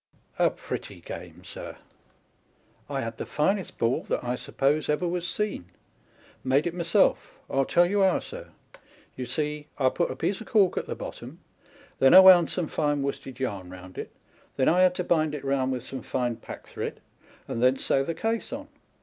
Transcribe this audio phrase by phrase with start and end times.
[0.39, 1.77] A pretty game, sir!
[2.89, 5.65] I had the finest ball that I suppose ever was seen.
[6.43, 8.49] Made it myself; I'll tell you how, sir.
[9.15, 11.39] You see, I put a piece of cork at the bottom,
[11.99, 14.09] then I wound some fine worsted yarn round it,
[14.55, 16.99] then I had to bind it round with some fine packthread,
[17.47, 18.69] and then sew the case on.